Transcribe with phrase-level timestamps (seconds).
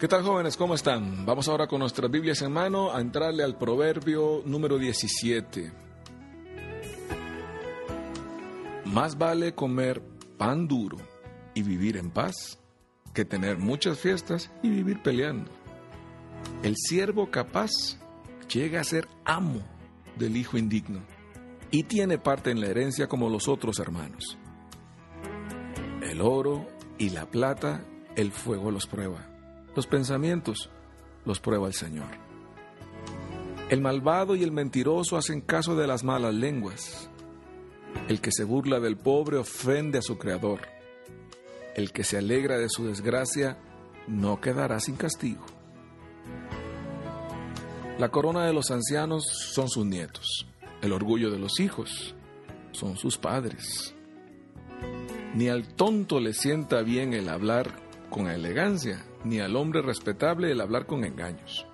[0.00, 0.56] ¿Qué tal jóvenes?
[0.56, 1.26] ¿Cómo están?
[1.26, 5.70] Vamos ahora con nuestras Biblias en mano a entrarle al proverbio número 17.
[8.86, 10.02] Más vale comer
[10.38, 10.96] pan duro
[11.52, 12.58] y vivir en paz
[13.12, 15.50] que tener muchas fiestas y vivir peleando.
[16.62, 17.70] El siervo capaz
[18.50, 19.60] llega a ser amo
[20.16, 21.02] del hijo indigno
[21.70, 24.38] y tiene parte en la herencia como los otros hermanos.
[26.00, 27.84] El oro y la plata,
[28.16, 29.29] el fuego los prueba.
[29.74, 30.70] Los pensamientos
[31.24, 32.08] los prueba el Señor.
[33.68, 37.08] El malvado y el mentiroso hacen caso de las malas lenguas.
[38.08, 40.60] El que se burla del pobre ofende a su Creador.
[41.76, 43.58] El que se alegra de su desgracia
[44.08, 45.46] no quedará sin castigo.
[47.98, 50.46] La corona de los ancianos son sus nietos.
[50.82, 52.14] El orgullo de los hijos
[52.72, 53.94] son sus padres.
[55.34, 60.60] Ni al tonto le sienta bien el hablar con elegancia, ni al hombre respetable el
[60.60, 61.66] hablar con engaños.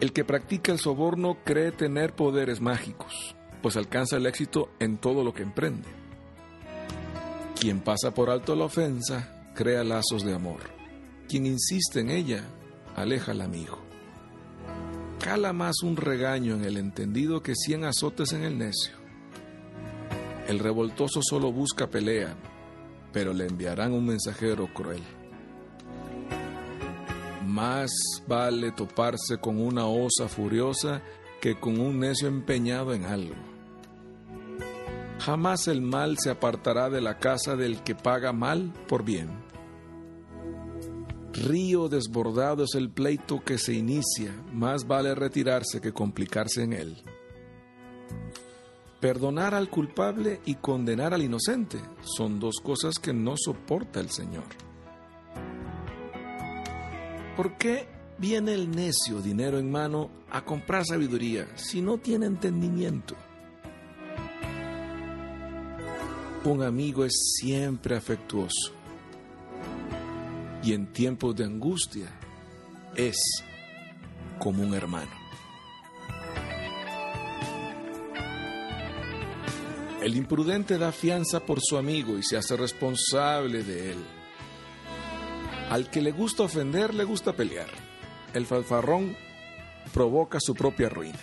[0.00, 5.22] El que practica el soborno cree tener poderes mágicos, pues alcanza el éxito en todo
[5.22, 5.88] lo que emprende.
[7.60, 10.60] Quien pasa por alto la ofensa crea lazos de amor.
[11.28, 12.44] Quien insiste en ella
[12.96, 13.78] aleja al amigo.
[15.20, 18.94] Cala más un regaño en el entendido que cien azotes en el necio.
[20.48, 22.36] El revoltoso solo busca pelea,
[23.12, 25.02] pero le enviarán un mensajero cruel.
[27.46, 27.90] Más
[28.26, 31.02] vale toparse con una osa furiosa
[31.40, 33.34] que con un necio empeñado en algo.
[35.18, 39.28] Jamás el mal se apartará de la casa del que paga mal por bien.
[41.32, 47.02] Río desbordado es el pleito que se inicia, más vale retirarse que complicarse en él.
[49.02, 54.44] Perdonar al culpable y condenar al inocente son dos cosas que no soporta el Señor.
[57.36, 63.16] ¿Por qué viene el necio, dinero en mano, a comprar sabiduría si no tiene entendimiento?
[66.44, 68.72] Un amigo es siempre afectuoso
[70.62, 72.06] y en tiempos de angustia
[72.94, 73.18] es
[74.38, 75.21] como un hermano.
[80.02, 83.98] El imprudente da fianza por su amigo y se hace responsable de él.
[85.70, 87.68] Al que le gusta ofender, le gusta pelear.
[88.34, 89.16] El falfarrón
[89.94, 91.20] provoca su propia ruina.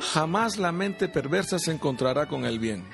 [0.00, 2.84] Jamás la mente perversa se encontrará con el bien.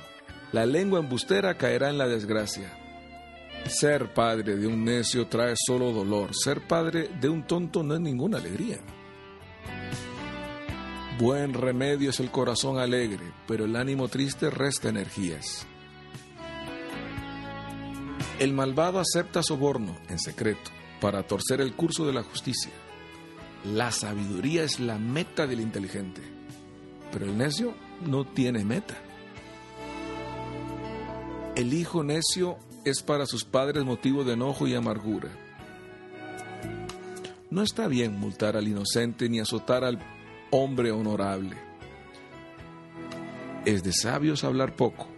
[0.53, 2.70] La lengua embustera caerá en la desgracia.
[3.66, 6.34] Ser padre de un necio trae solo dolor.
[6.34, 8.78] Ser padre de un tonto no es ninguna alegría.
[11.18, 15.66] Buen remedio es el corazón alegre, pero el ánimo triste resta energías.
[18.38, 20.70] El malvado acepta soborno en secreto
[21.00, 22.70] para torcer el curso de la justicia.
[23.64, 26.22] La sabiduría es la meta del inteligente,
[27.10, 27.74] pero el necio
[28.06, 28.96] no tiene meta.
[31.56, 35.30] El hijo necio es para sus padres motivo de enojo y amargura.
[37.50, 39.98] No está bien multar al inocente ni azotar al
[40.50, 41.56] hombre honorable.
[43.64, 45.09] Es de sabios hablar poco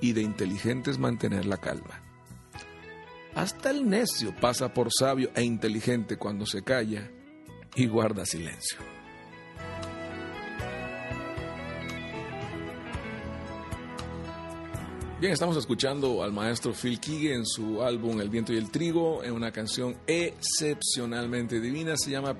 [0.00, 2.02] y de inteligentes mantener la calma.
[3.34, 7.10] Hasta el necio pasa por sabio e inteligente cuando se calla
[7.74, 8.78] y guarda silencio.
[15.20, 19.24] Bien, estamos escuchando al maestro Phil Keaggy en su álbum El viento y el trigo,
[19.24, 22.36] en una canción excepcionalmente divina, se llama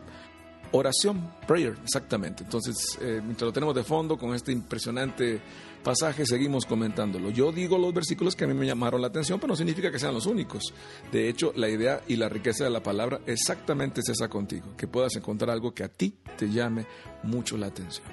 [0.77, 2.43] Oración, prayer, exactamente.
[2.43, 5.41] Entonces, eh, mientras lo tenemos de fondo con este impresionante
[5.85, 7.31] pasaje, seguimos comentándolo.
[7.31, 10.01] Yo digo los versículos que a mí me llamaron la atención, pero no significa que
[10.01, 10.75] sean los únicos.
[11.13, 14.89] De hecho, la idea y la riqueza de la palabra exactamente es esa contigo, que
[14.89, 16.87] puedas encontrar algo que a ti te llame
[17.23, 18.09] mucho la atención.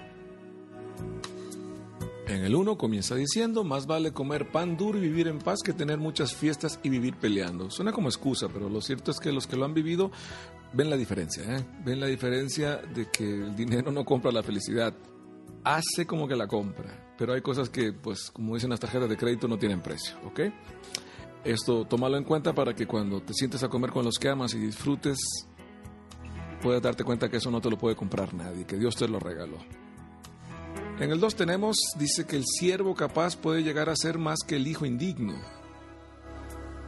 [2.32, 5.74] En el 1 comienza diciendo, más vale comer pan duro y vivir en paz que
[5.74, 7.70] tener muchas fiestas y vivir peleando.
[7.70, 10.12] Suena como excusa, pero lo cierto es que los que lo han vivido
[10.72, 11.66] ven la diferencia, ¿eh?
[11.84, 14.94] ven la diferencia de que el dinero no compra la felicidad,
[15.66, 19.18] hace como que la compra, pero hay cosas que, pues, como dicen las tarjetas de
[19.18, 20.40] crédito, no tienen precio, ¿ok?
[21.44, 24.54] Esto tómalo en cuenta para que cuando te sientes a comer con los que amas
[24.54, 25.18] y disfrutes,
[26.62, 29.20] puedas darte cuenta que eso no te lo puede comprar nadie, que Dios te lo
[29.20, 29.58] regaló.
[31.00, 34.58] En el 2 tenemos, dice que el siervo capaz puede llegar a ser más que
[34.58, 35.34] el hijo indigno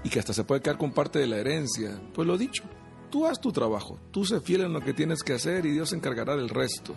[0.03, 1.99] y que hasta se puede quedar con parte de la herencia.
[2.13, 2.63] Pues lo dicho,
[3.09, 5.89] tú haz tu trabajo, tú sé fiel en lo que tienes que hacer y Dios
[5.89, 6.95] se encargará del resto.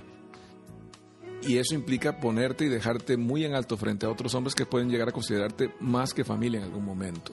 [1.43, 4.91] Y eso implica ponerte y dejarte muy en alto frente a otros hombres que pueden
[4.91, 7.33] llegar a considerarte más que familia en algún momento.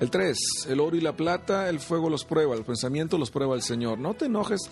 [0.00, 0.36] El 3,
[0.68, 3.98] el oro y la plata, el fuego los prueba, el pensamiento los prueba el Señor.
[3.98, 4.68] No te enojes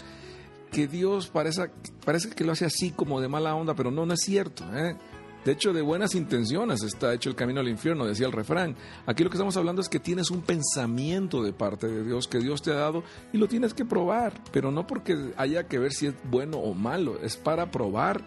[0.72, 1.70] que Dios parece,
[2.04, 4.64] parece que lo hace así como de mala onda, pero no, no es cierto.
[4.74, 4.96] ¿eh?
[5.44, 8.74] De hecho, de buenas intenciones está hecho el camino al infierno, decía el refrán.
[9.06, 12.38] Aquí lo que estamos hablando es que tienes un pensamiento de parte de Dios que
[12.38, 15.92] Dios te ha dado y lo tienes que probar, pero no porque haya que ver
[15.92, 18.22] si es bueno o malo, es para probar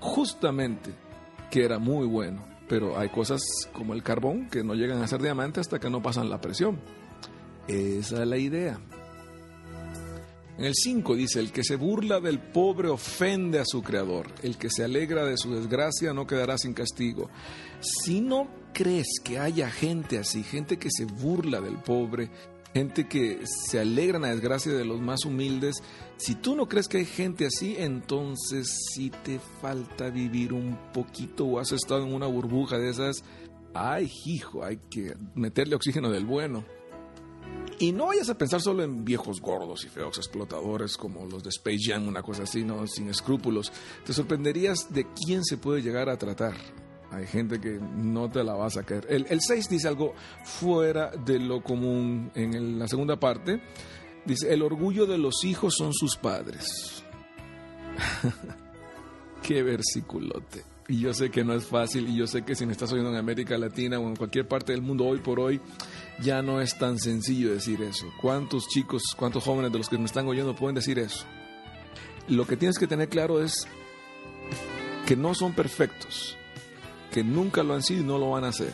[0.00, 0.90] justamente
[1.50, 2.44] que era muy bueno.
[2.68, 3.40] Pero hay cosas
[3.72, 6.80] como el carbón que no llegan a ser diamante hasta que no pasan la presión.
[7.68, 8.80] Esa es la idea.
[10.58, 14.56] En el 5 dice, el que se burla del pobre ofende a su creador, el
[14.56, 17.28] que se alegra de su desgracia no quedará sin castigo.
[17.80, 22.30] Si no crees que haya gente así, gente que se burla del pobre,
[22.72, 25.76] gente que se alegra en la desgracia de los más humildes,
[26.16, 31.44] si tú no crees que hay gente así, entonces si te falta vivir un poquito
[31.44, 33.24] o has estado en una burbuja de esas,
[33.74, 36.64] ay hijo, hay que meterle oxígeno del bueno.
[37.78, 41.50] Y no vayas a pensar solo en viejos gordos y feos explotadores como los de
[41.50, 42.86] Space Jam, una cosa así, ¿no?
[42.86, 43.70] sin escrúpulos.
[44.04, 46.54] Te sorprenderías de quién se puede llegar a tratar.
[47.10, 49.06] Hay gente que no te la vas a caer.
[49.08, 50.14] El, 6 dice algo
[50.44, 53.60] fuera de lo común en la segunda parte.
[54.24, 57.04] Dice, el orgullo de los hijos son sus padres.
[59.42, 60.64] Qué versiculote.
[60.88, 63.10] Y yo sé que no es fácil y yo sé que si me estás oyendo
[63.10, 65.60] en América Latina o en cualquier parte del mundo hoy por hoy,
[66.20, 68.06] ya no es tan sencillo decir eso.
[68.20, 71.24] ¿Cuántos chicos, cuántos jóvenes de los que me están oyendo pueden decir eso?
[72.28, 73.66] Lo que tienes que tener claro es
[75.06, 76.36] que no son perfectos,
[77.12, 78.72] que nunca lo han sido y no lo van a hacer,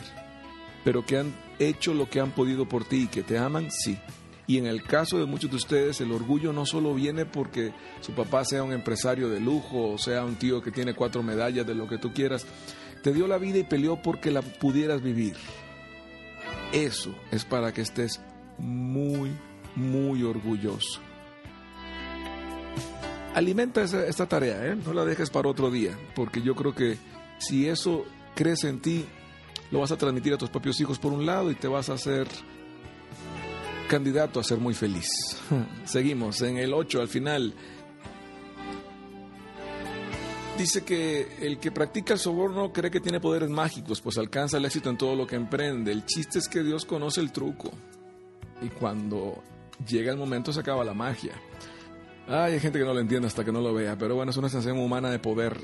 [0.83, 3.97] pero que han hecho lo que han podido por ti y que te aman, sí.
[4.45, 8.11] Y en el caso de muchos de ustedes, el orgullo no solo viene porque su
[8.11, 11.75] papá sea un empresario de lujo o sea un tío que tiene cuatro medallas de
[11.75, 12.45] lo que tú quieras.
[13.01, 15.35] Te dio la vida y peleó porque la pudieras vivir.
[16.73, 18.19] Eso es para que estés
[18.57, 19.31] muy,
[19.75, 20.99] muy orgulloso.
[23.35, 24.75] Alimenta esta tarea, ¿eh?
[24.75, 26.97] no la dejes para otro día, porque yo creo que
[27.37, 28.05] si eso
[28.35, 29.05] crece en ti,
[29.71, 31.93] lo vas a transmitir a tus propios hijos por un lado y te vas a
[31.93, 32.27] hacer
[33.87, 35.07] candidato a ser muy feliz.
[35.85, 37.53] Seguimos en el 8 al final.
[40.57, 44.65] Dice que el que practica el soborno cree que tiene poderes mágicos, pues alcanza el
[44.65, 45.91] éxito en todo lo que emprende.
[45.91, 47.71] El chiste es que Dios conoce el truco.
[48.61, 49.41] Y cuando
[49.87, 51.33] llega el momento se acaba la magia.
[52.27, 54.47] hay gente que no lo entiende hasta que no lo vea, pero bueno, es una
[54.47, 55.59] sensación humana de poder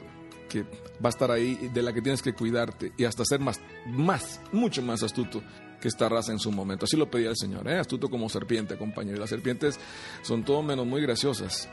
[0.50, 3.62] que va a estar ahí, de la que tienes que cuidarte y hasta ser más,
[3.86, 5.44] más, mucho más astuto
[5.80, 6.86] que esta raza en su momento.
[6.86, 7.78] Así lo pedía el Señor, ¿eh?
[7.78, 9.20] astuto como serpiente, compañero.
[9.20, 9.80] Las serpientes
[10.24, 11.70] son todo menos muy graciosas.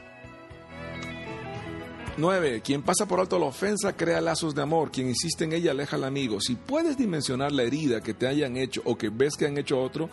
[2.18, 2.62] 9.
[2.62, 4.90] Quien pasa por alto la ofensa crea lazos de amor.
[4.90, 6.40] Quien insiste en ella aleja al amigo.
[6.40, 9.80] Si puedes dimensionar la herida que te hayan hecho o que ves que han hecho
[9.80, 10.08] otro,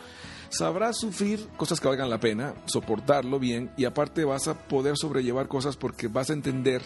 [0.50, 5.48] sabrás sufrir cosas que valgan la pena, soportarlo bien y aparte vas a poder sobrellevar
[5.48, 6.82] cosas porque vas a entender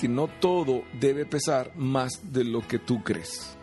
[0.00, 3.56] que no todo debe pesar más de lo que tú crees.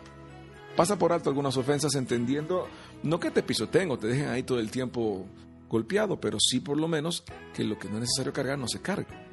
[0.74, 2.66] Pasa por alto algunas ofensas entendiendo
[3.02, 5.26] no que te pisoteen o te dejen ahí todo el tiempo
[5.68, 8.80] golpeado, pero sí por lo menos que lo que no es necesario cargar no se
[8.80, 9.29] cargue.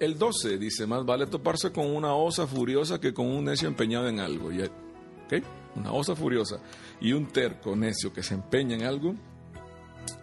[0.00, 4.08] El 12 dice, más vale toparse con una osa furiosa que con un necio empeñado
[4.08, 4.46] en algo.
[4.46, 5.42] ¿okay?
[5.76, 6.58] Una osa furiosa
[7.02, 9.14] y un terco necio que se empeña en algo,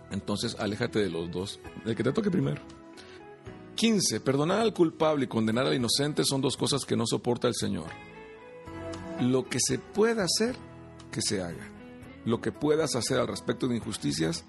[0.10, 2.60] entonces aléjate de los dos, el que te toque primero.
[3.76, 4.20] 15.
[4.22, 7.92] Perdonar al culpable y condenar al inocente son dos cosas que no soporta el Señor.
[9.22, 10.56] Lo que se pueda hacer,
[11.12, 11.70] que se haga.
[12.26, 14.44] Lo que puedas hacer al respecto de injusticias,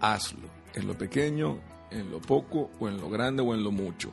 [0.00, 0.48] hazlo.
[0.72, 1.60] En lo pequeño,
[1.90, 4.10] en lo poco, o en lo grande, o en lo mucho.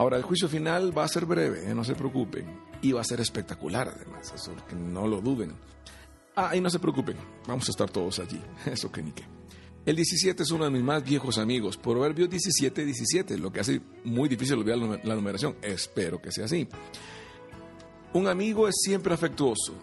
[0.00, 1.74] Ahora, el juicio final va a ser breve, ¿eh?
[1.74, 2.46] no se preocupen.
[2.80, 5.52] Y va a ser espectacular, además, eso que no lo duden.
[6.34, 9.24] Ah, y no se preocupen, vamos a estar todos allí, eso que ni qué.
[9.84, 13.82] El 17 es uno de mis más viejos amigos, Proverbio 17, 17, lo que hace
[14.02, 15.56] muy difícil olvidar la numeración.
[15.60, 16.66] Espero que sea así.
[18.14, 19.74] Un amigo es siempre afectuoso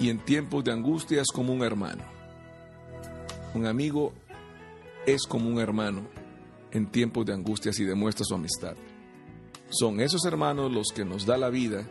[0.00, 2.02] y en tiempos de angustia es como un hermano.
[3.54, 4.12] Un amigo
[5.06, 6.08] es como un hermano
[6.72, 8.74] en tiempos de angustias y demuestra su amistad.
[9.70, 11.86] Son esos hermanos los que nos da la vida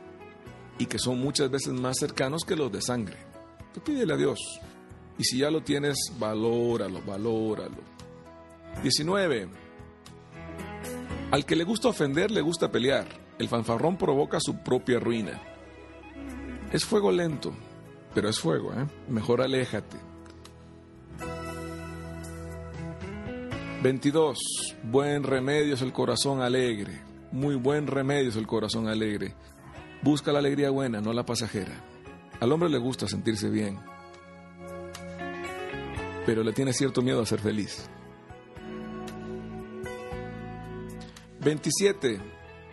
[0.77, 3.17] y que son muchas veces más cercanos que los de sangre.
[3.73, 4.39] Tú pídele a Dios.
[5.17, 7.77] Y si ya lo tienes, valóralo, valóralo.
[8.83, 9.49] 19.
[11.31, 13.07] Al que le gusta ofender, le gusta pelear.
[13.37, 15.41] El fanfarrón provoca su propia ruina.
[16.71, 17.53] Es fuego lento,
[18.13, 18.85] pero es fuego, ¿eh?
[19.07, 19.97] Mejor aléjate.
[23.81, 24.37] 22.
[24.83, 27.08] Buen remedio es el corazón alegre.
[27.31, 29.35] Muy buen remedio es el corazón alegre.
[30.01, 31.83] Busca la alegría buena, no la pasajera.
[32.39, 33.79] Al hombre le gusta sentirse bien.
[36.29, 37.89] pero le tiene cierto miedo a ser feliz.
[41.41, 42.19] 27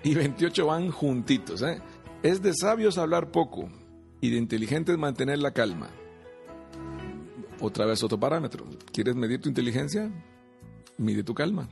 [0.02, 1.62] y 28 van juntitos.
[1.62, 1.80] ¿eh?
[2.22, 3.70] Es de sabios hablar poco
[4.20, 5.88] y de inteligentes mantener la calma.
[7.58, 8.66] Otra vez otro parámetro.
[8.92, 10.10] ¿Quieres medir tu inteligencia?
[10.98, 11.66] Mide tu calma.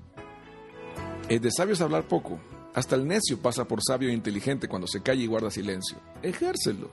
[1.28, 2.40] Es de sabios hablar poco.
[2.74, 5.96] Hasta el necio pasa por sabio e inteligente cuando se calla y guarda silencio.
[6.22, 6.90] Ejércelo.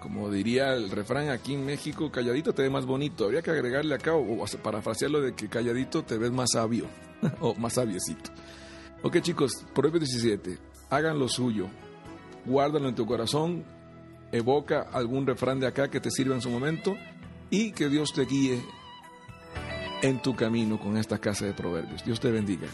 [0.00, 3.24] Como diría el refrán aquí en México, calladito te ve más bonito.
[3.24, 6.86] Habría que agregarle acá o parafrasearlo de que calladito te ves más sabio
[7.40, 8.30] o más sabiecito.
[9.02, 10.58] Ok chicos, Proverbio 17,
[10.90, 11.68] hagan lo suyo,
[12.44, 13.64] guárdalo en tu corazón,
[14.32, 16.96] evoca algún refrán de acá que te sirva en su momento
[17.50, 18.62] y que Dios te guíe
[20.02, 22.04] en tu camino con esta casa de proverbios.
[22.04, 22.66] Dios te bendiga.